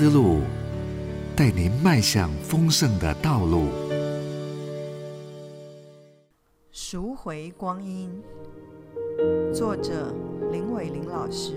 [0.00, 0.42] 思路，
[1.34, 3.64] 带您迈向丰盛的道路。
[6.70, 8.08] 赎回光阴，
[9.52, 10.14] 作者
[10.52, 11.54] 林伟玲老师。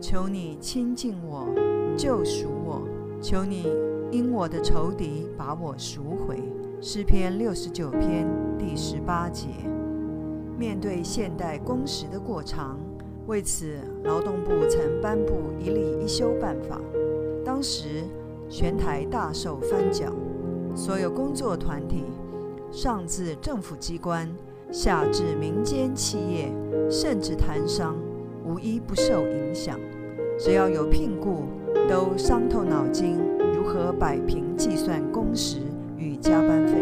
[0.00, 1.46] 求你亲近我，
[1.94, 2.80] 救赎我；
[3.20, 3.66] 求你
[4.10, 6.42] 因我的仇敌把我赎回。
[6.80, 8.26] 诗篇六十九篇
[8.58, 9.48] 第十八节。
[10.58, 12.80] 面对现代工时的过长。
[13.28, 13.66] 为此，
[14.04, 16.80] 劳动部曾颁布一例一休办法。
[17.44, 18.02] 当时，
[18.48, 20.06] 全台大受翻搅，
[20.74, 22.04] 所有工作团体，
[22.70, 24.26] 上至政府机关，
[24.72, 26.50] 下至民间企业，
[26.90, 27.94] 甚至摊商，
[28.46, 29.78] 无一不受影响。
[30.38, 31.42] 只要有聘雇，
[31.86, 33.18] 都伤透脑筋，
[33.54, 35.58] 如何摆平计算工时
[35.98, 36.80] 与加班费。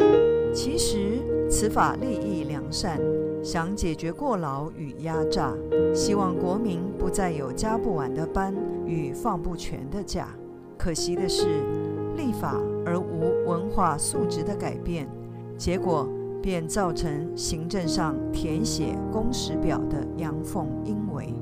[0.54, 1.18] 其实，
[1.50, 3.00] 此法利益良善。
[3.46, 5.54] 想解决过劳与压榨，
[5.94, 8.52] 希望国民不再有加不完的班
[8.84, 10.30] 与放不全的假。
[10.76, 11.46] 可惜的是，
[12.16, 15.08] 立法而无文化素质的改变，
[15.56, 16.08] 结果
[16.42, 21.32] 便造成行政上填写工时表的阳奉阴违。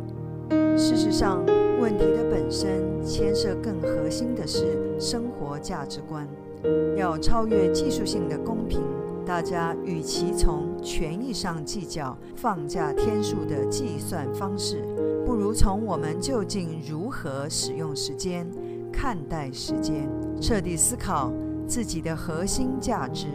[0.76, 1.42] 事实上，
[1.80, 6.28] 问题的本身牵涉更核心的是生活价值观，
[6.98, 8.82] 要超越技术性的公平。
[9.24, 14.84] 大家与其从权益上计较放假天数的计算方式，
[15.24, 18.46] 不如从我们究竟如何使用时间、
[18.92, 20.08] 看待时间，
[20.40, 21.32] 彻底思考
[21.66, 23.28] 自己的核心价值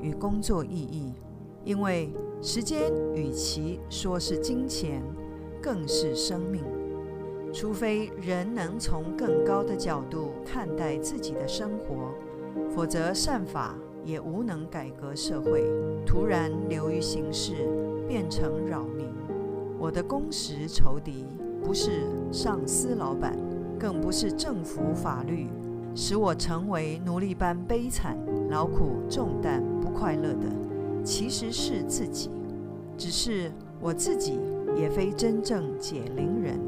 [0.00, 1.12] 与工作意义。
[1.62, 5.02] 因为时间与其说是金钱，
[5.62, 6.64] 更是生命。
[7.52, 12.12] 除非人能从更高的角度看待自己的生活，
[12.74, 13.76] 否则善法。
[14.04, 15.64] 也无能改革社会，
[16.04, 17.68] 突然流于形式，
[18.06, 19.06] 变成扰民。
[19.78, 21.26] 我的工时仇敌
[21.62, 23.36] 不是上司、老板，
[23.78, 25.48] 更不是政府法律，
[25.94, 28.16] 使我成为奴隶般悲惨、
[28.50, 30.46] 劳苦重担、不快乐的，
[31.02, 32.30] 其实是自己。
[32.96, 33.50] 只是
[33.80, 34.38] 我自己
[34.76, 36.58] 也非真正解铃人，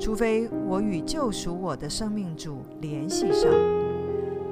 [0.00, 3.50] 除非我与救赎我的生命主联系上。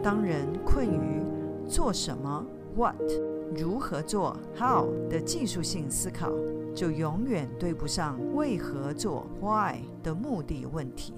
[0.03, 1.23] 当人困于
[1.69, 2.45] 做什么
[2.77, 2.97] ？What？
[3.55, 4.89] 如何做？How？
[5.09, 6.31] 的技术性思考，
[6.75, 9.77] 就永远对不上为何做？Why？
[10.03, 11.15] 的目的问题。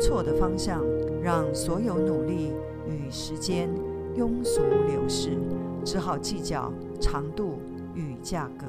[0.00, 0.82] 错的方向，
[1.22, 2.52] 让所有努力
[2.86, 3.70] 与时间
[4.16, 5.38] 庸俗流逝，
[5.84, 7.58] 只好计较长度
[7.94, 8.66] 与价格。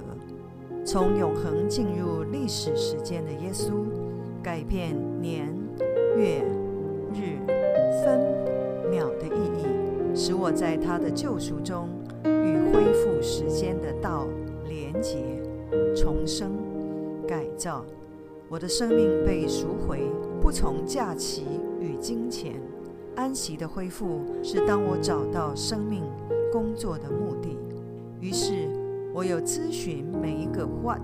[0.86, 3.86] 从永恒进入历史时间的耶稣，
[4.44, 5.52] 改变年、
[6.16, 6.46] 月、
[7.12, 7.40] 日、
[8.04, 8.22] 分、
[10.28, 11.88] 使我在他的救赎中
[12.24, 14.28] 与恢复时间的道
[14.68, 15.20] 连结、
[15.96, 16.50] 重生、
[17.28, 17.86] 改造。
[18.50, 20.00] 我的生命被赎回，
[20.42, 21.44] 不从假期
[21.80, 22.60] 与金钱。
[23.16, 26.02] 安息的恢复是当我找到生命
[26.52, 27.60] 工作的目的。
[28.20, 28.68] 于是，
[29.14, 31.00] 我有咨询每一个 what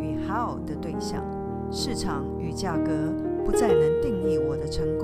[0.00, 1.22] 与 how 的对象。
[1.70, 2.90] 市场与价格
[3.44, 5.01] 不再能定义我的成功。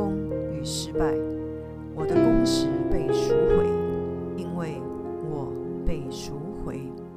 [6.78, 7.07] joy.